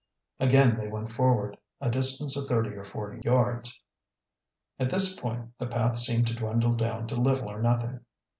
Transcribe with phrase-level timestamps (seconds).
[0.39, 3.83] Again they went forward, a distance of thirty or forty yards.
[4.79, 7.99] At this point the path seemed to dwindle down to little or nothing.